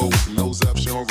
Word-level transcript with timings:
show. 0.00 0.32
No 0.32 0.52
zap, 0.52 0.76
don't 0.78 1.09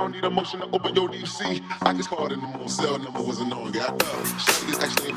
don't 0.00 0.12
need 0.12 0.24
a 0.24 0.30
motion 0.30 0.60
to 0.60 0.66
open 0.72 0.94
your 0.94 1.08
DC. 1.08 1.62
I 1.82 1.92
just 1.94 2.08
called 2.08 2.32
in 2.32 2.40
the 2.40 2.46
moon, 2.46 2.68
cell 2.68 2.98
number 2.98 3.20
wasn't 3.20 3.52
on, 3.52 3.72
got 3.72 3.90
up. 3.90 4.26
Shit 4.38 4.66
this 4.68 4.84
actually 4.84 5.07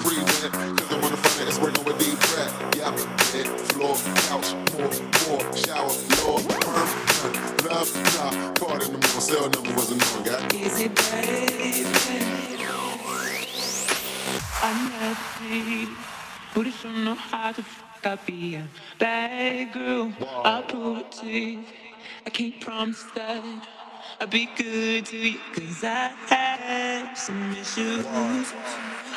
be 24.31 24.49
good 24.55 25.05
to 25.07 25.17
you, 25.17 25.39
cause 25.53 25.83
I 25.83 26.07
have 26.27 27.17
some 27.17 27.51
issues. 27.51 28.05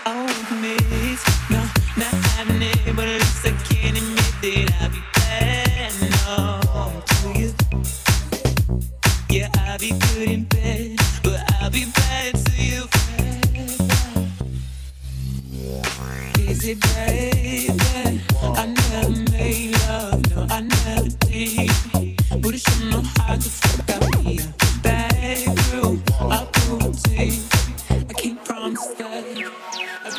I 0.05 0.13
won't 0.17 0.61
miss. 0.61 1.51
no. 1.51 1.64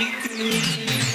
Thank 0.05 1.13
you. 1.13 1.14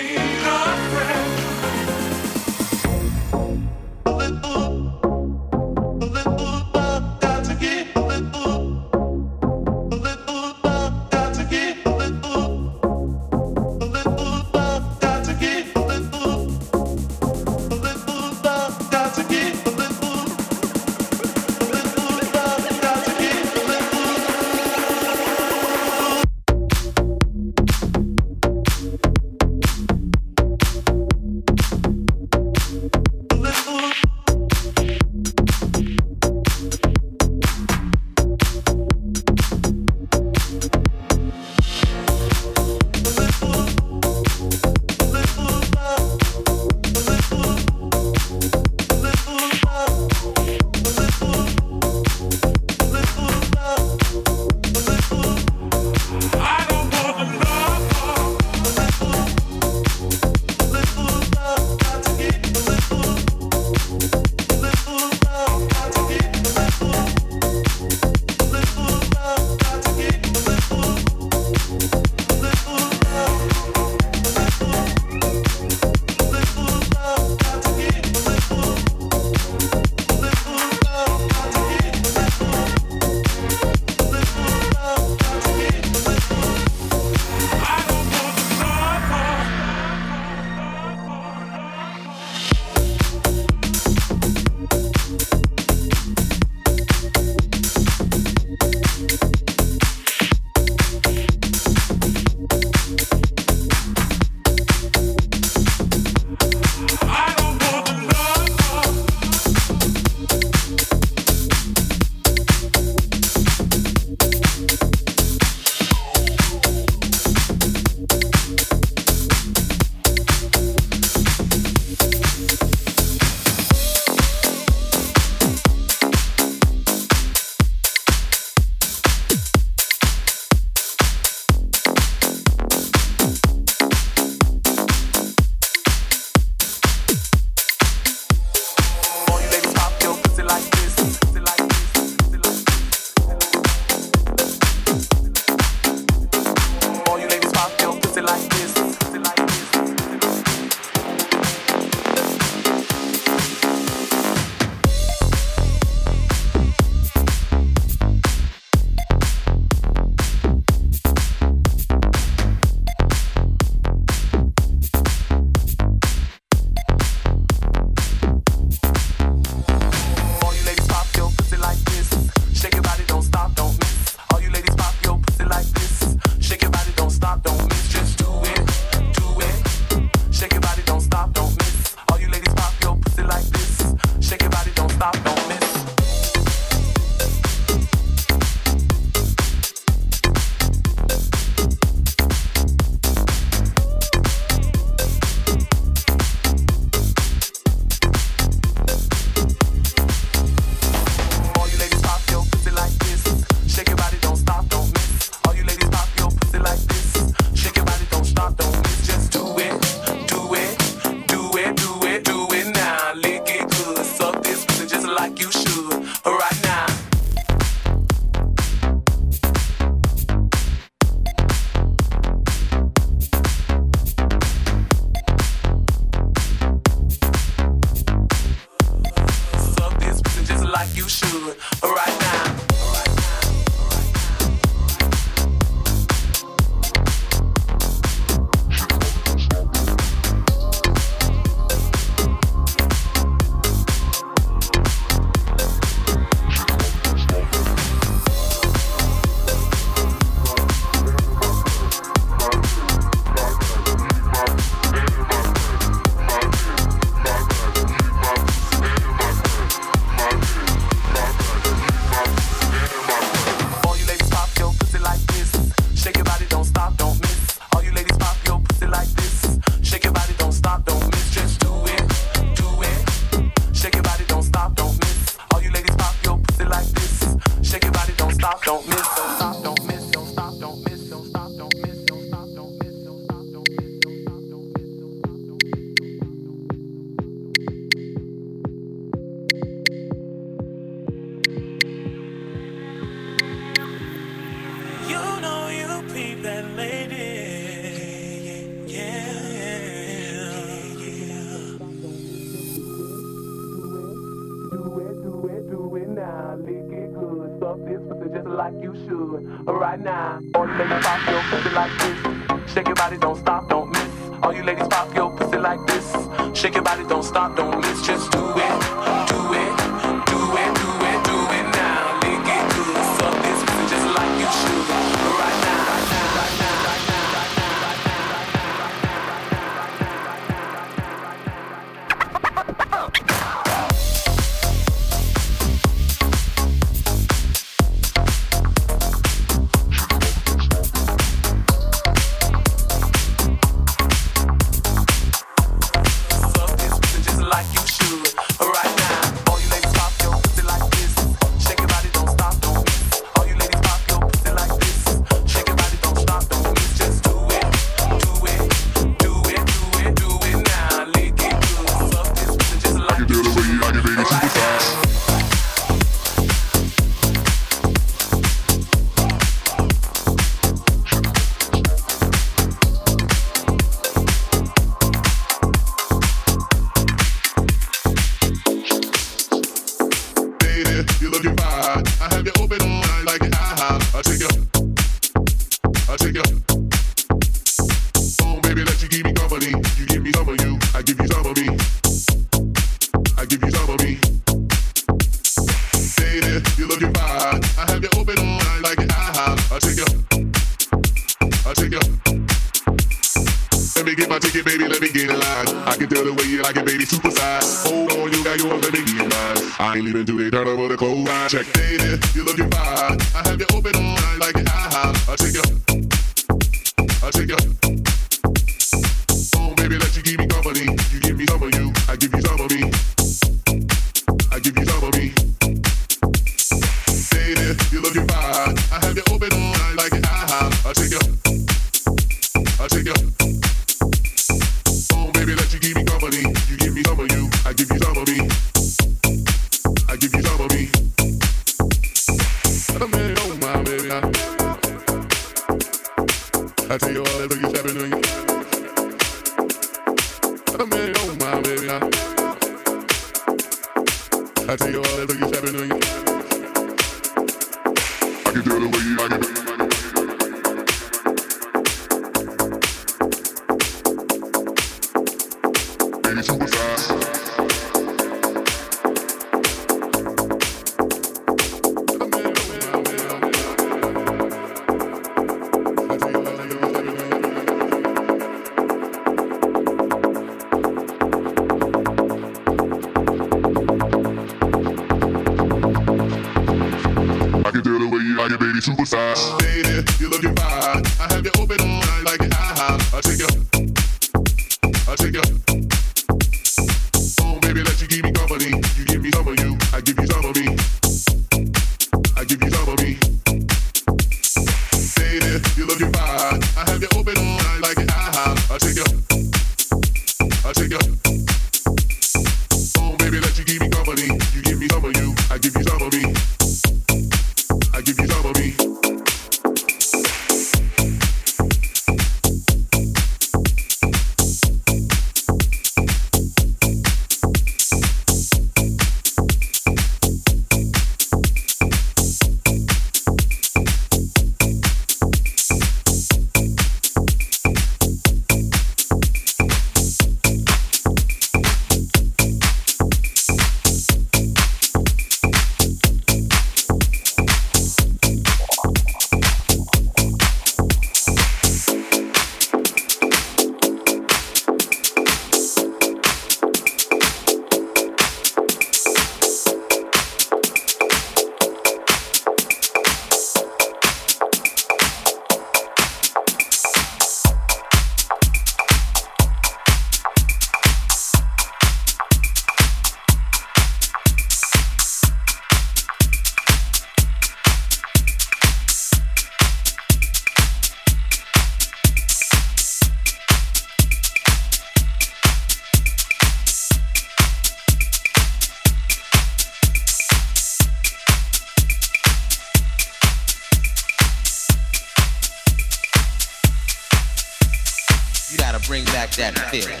that 599.36 599.54
feeling. 599.70 600.00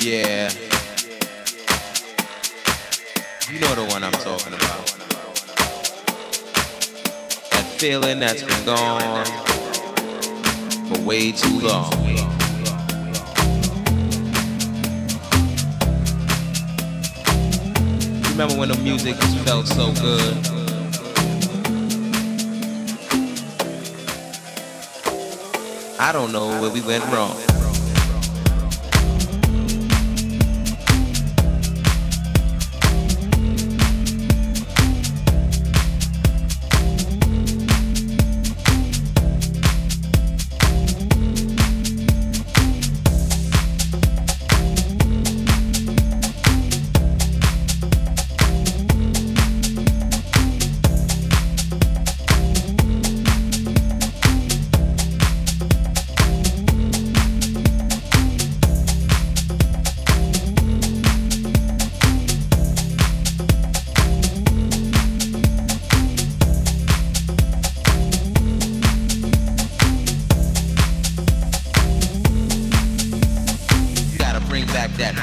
Yeah. 0.00 0.50
You 3.52 3.60
know 3.60 3.74
the 3.74 3.84
one 3.92 4.02
I'm 4.02 4.12
talking 4.12 4.54
about. 4.54 4.86
That 7.50 7.64
feeling 7.78 8.18
that's 8.18 8.42
been 8.42 8.64
gone 8.64 9.26
for 10.88 11.02
way 11.02 11.32
too 11.32 11.60
long. 11.60 11.92
Remember 18.30 18.56
when 18.58 18.70
the 18.70 18.80
music 18.82 19.16
felt 19.44 19.66
so 19.66 19.92
good? 19.92 20.51
I 26.02 26.10
don't 26.10 26.32
know 26.32 26.48
where 26.60 26.68
we 26.68 26.80
went 26.80 27.04
wrong. 27.12 27.51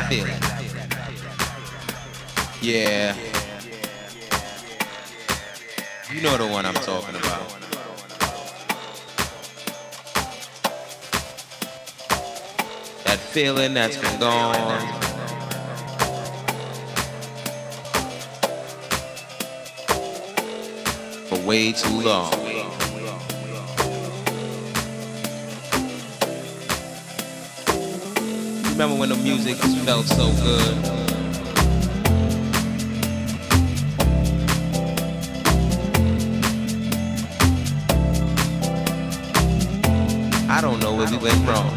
Feeling 0.10 0.42
Yeah. 2.64 3.16
You 6.12 6.22
know 6.22 6.36
the 6.36 6.48
one 6.48 6.66
I'm 6.66 6.74
talking 6.74 7.16
about. 7.16 7.48
That 13.06 13.20
feeling 13.20 13.76
that's 13.76 13.98
been 13.98 14.20
gone. 14.20 14.56
For 21.28 21.40
way 21.48 21.72
too 21.72 22.02
long. 22.02 22.39
Remember 28.80 28.98
when 28.98 29.10
the 29.10 29.16
music 29.18 29.58
felt 29.58 30.06
so 30.06 30.32
good? 30.42 30.78
I 40.50 40.62
don't 40.62 40.80
know 40.80 40.96
where 40.96 41.10
we 41.12 41.18
went 41.18 41.46
wrong. 41.46 41.76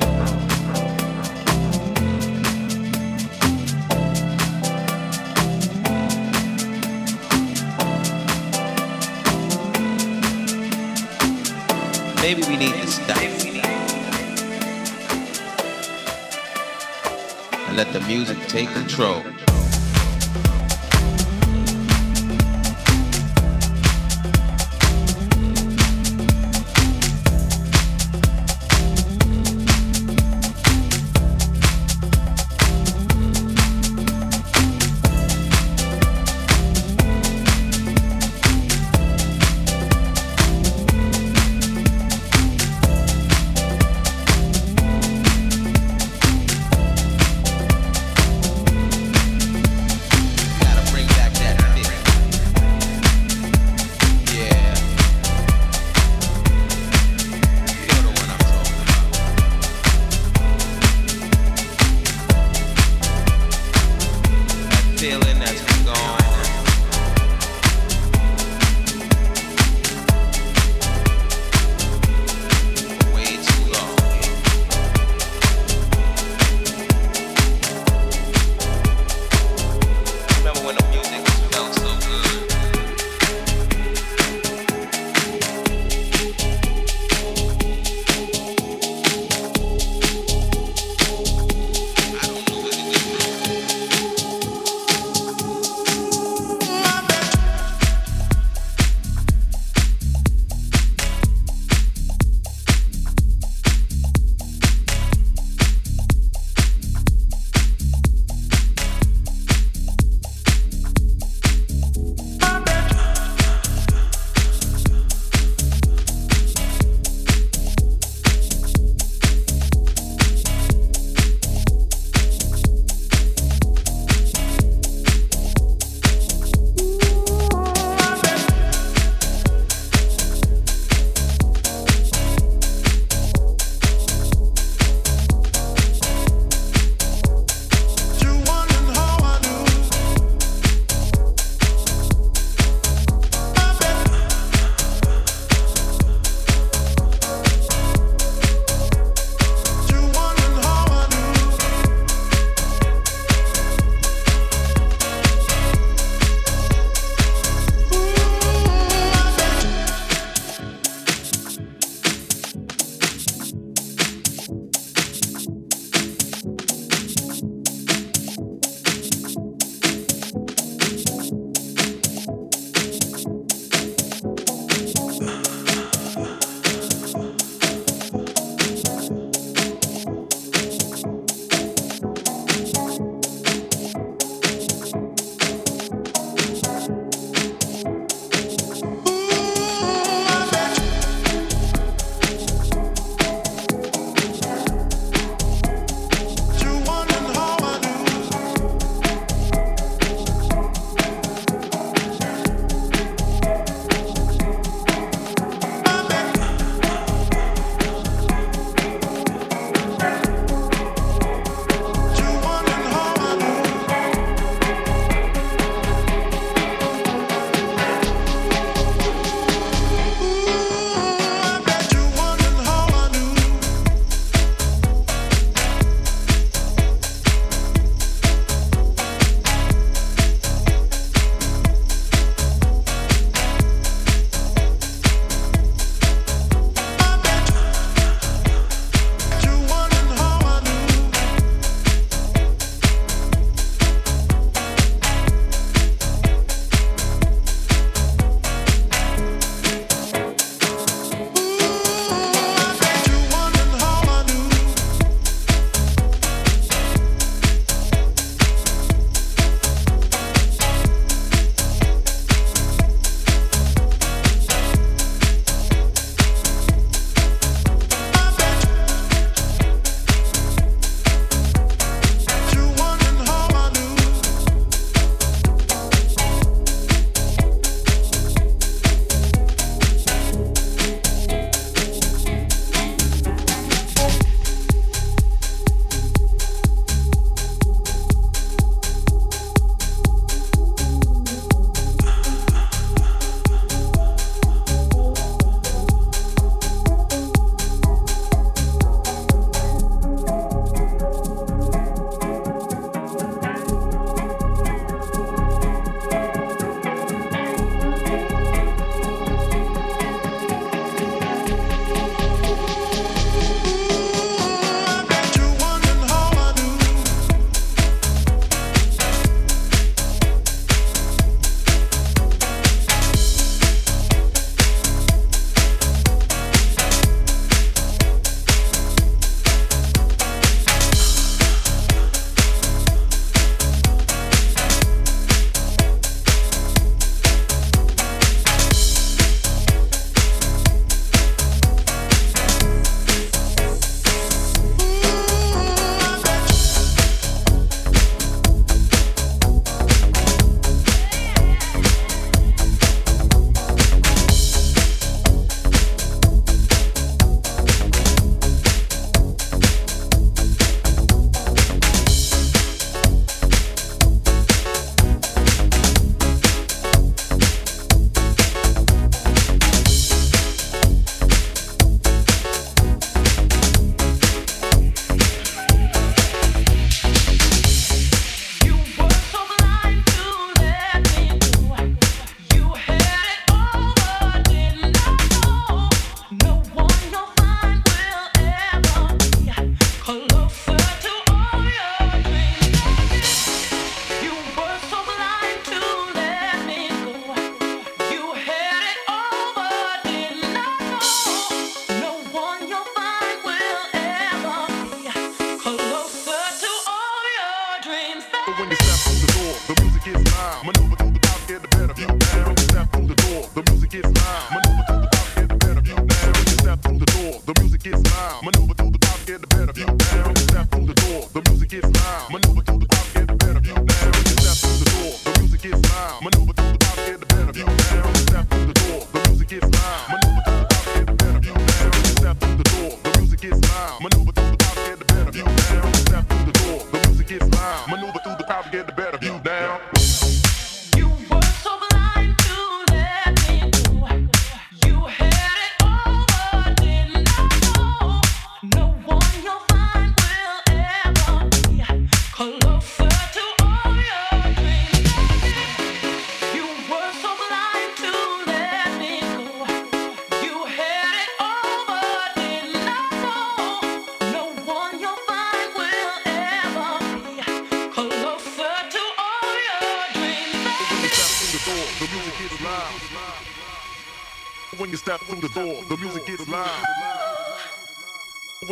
Maybe 12.22 12.42
we 12.46 12.56
need 12.56 12.80
to 12.80 12.86
stop. 12.86 13.31
Let 17.74 17.90
the 17.94 18.00
music 18.00 18.38
take 18.48 18.68
control. 18.68 19.22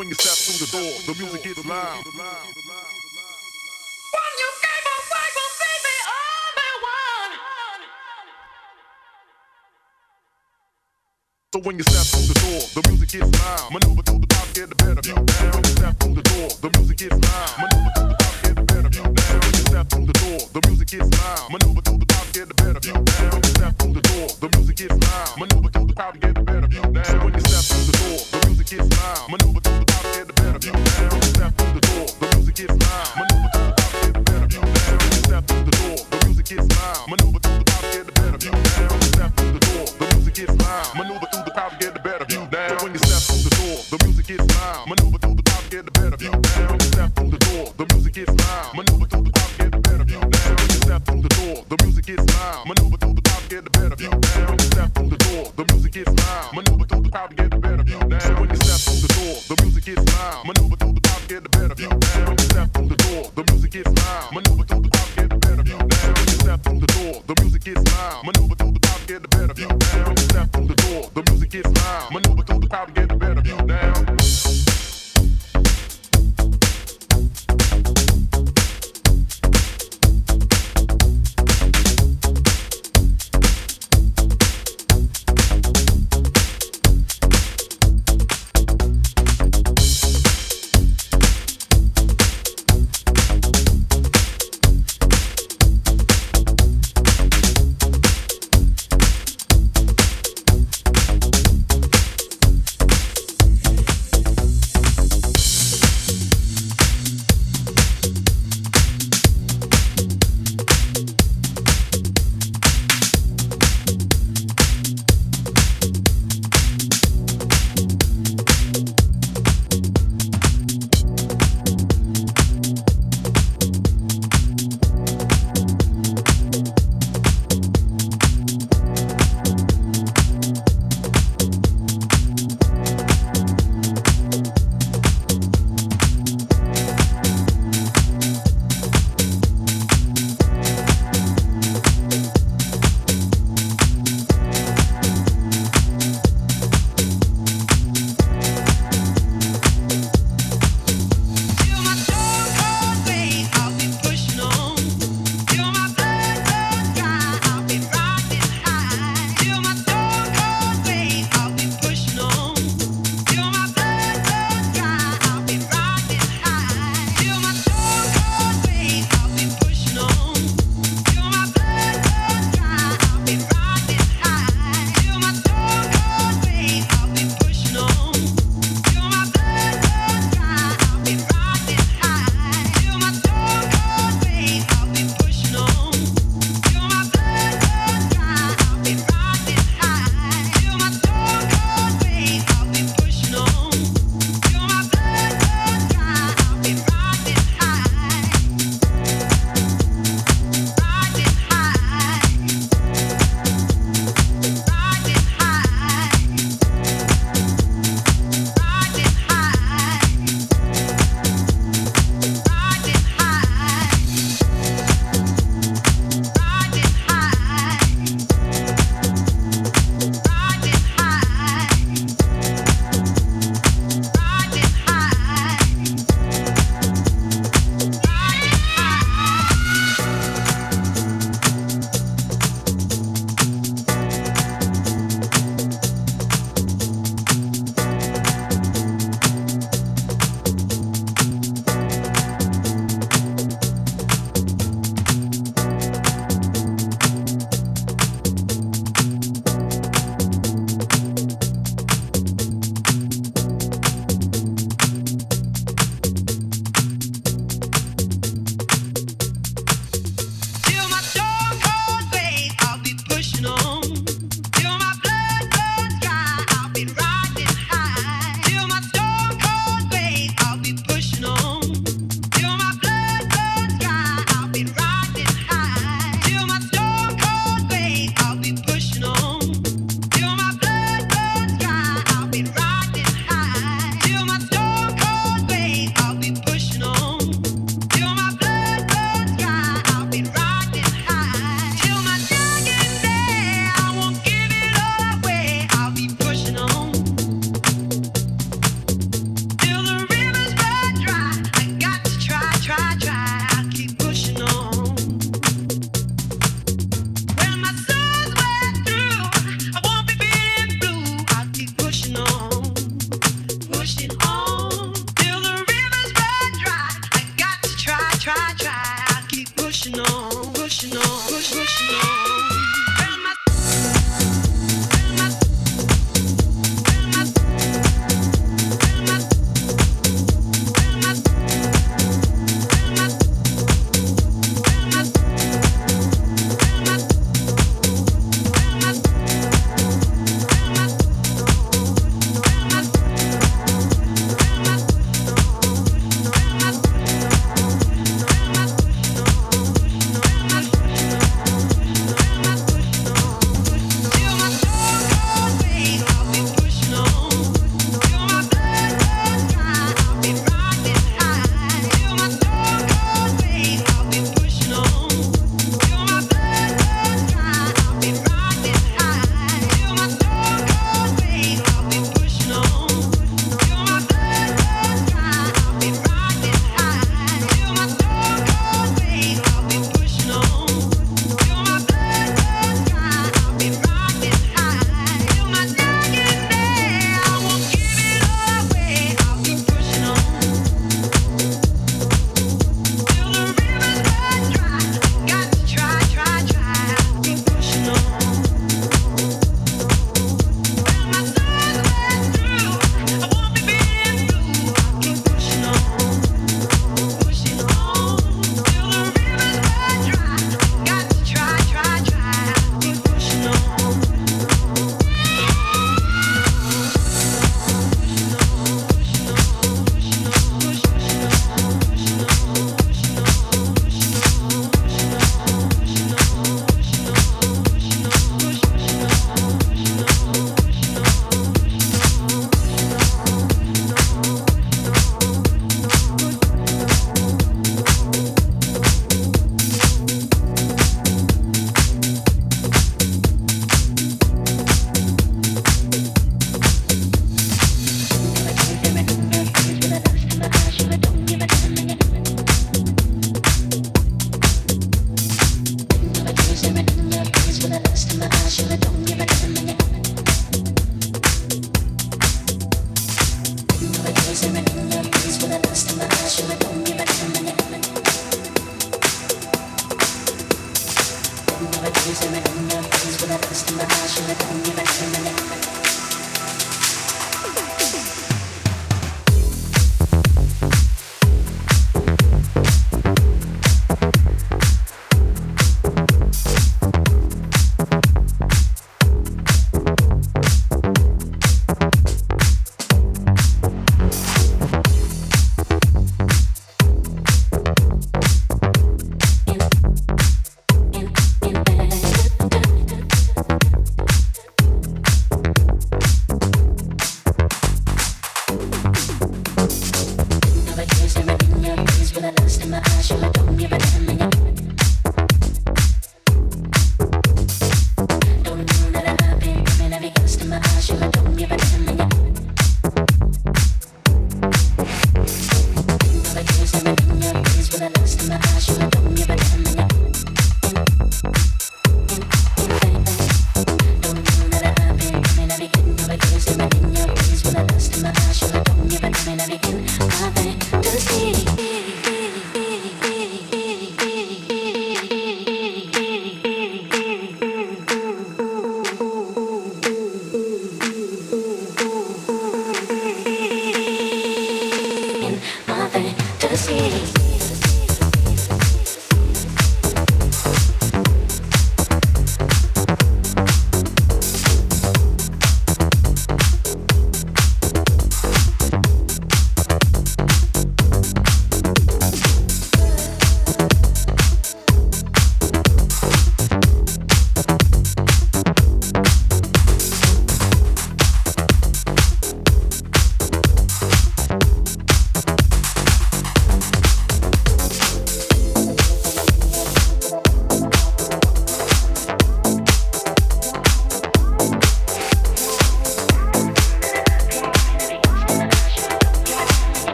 when 0.00 0.08
you 0.08 0.14
step 0.14 0.32
through 0.32 0.64
the 0.64 0.72
door, 0.72 0.96
the 1.04 1.12
music 1.20 1.42
gets 1.42 1.62
loud. 1.66 2.02
When 2.06 2.14
you 4.40 4.48
came 4.64 4.86
away 4.96 5.28
from 5.36 5.50
being 5.60 5.82
the 5.84 5.98
only 6.16 6.72
one. 6.80 7.32
So 11.52 11.60
when 11.60 11.76
you 11.76 11.84
step 11.84 12.06
through 12.08 12.32
the 12.32 12.38
door, 12.40 12.64
the 12.80 12.88
music 12.88 13.08
gets 13.10 13.28
loud. 13.44 13.68
Maneuver 13.70 14.00
through 14.00 14.20
the 14.20 14.29
the 14.66 14.76
music 16.76 17.00
is 17.02 17.12
loud. 17.12 17.60
Maneuver 40.96 41.26
through 41.32 41.44
the 41.44 41.49
The 47.80 47.94
music 47.94 48.18
is 48.18 48.28
loud. 48.28 48.76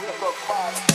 Party 0.00 0.93